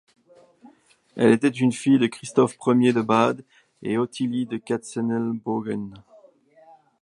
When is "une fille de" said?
1.47-2.07